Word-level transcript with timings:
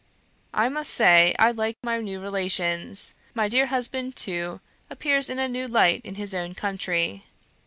"I 0.55 0.67
must 0.67 0.91
say 0.95 1.35
I 1.37 1.51
like 1.51 1.77
my 1.83 1.99
new 1.99 2.19
relations. 2.19 3.13
My 3.35 3.47
dear 3.47 3.67
husband, 3.67 4.15
too, 4.15 4.59
appears 4.89 5.29
in 5.29 5.37
a 5.37 5.47
new 5.47 5.67
light 5.67 6.01
in 6.03 6.15
his 6.15 6.33
own 6.33 6.55
country. 6.55 7.23